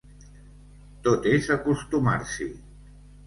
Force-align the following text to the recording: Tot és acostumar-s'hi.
Tot 1.07 1.27
és 1.33 1.49
acostumar-s'hi. 1.57 2.49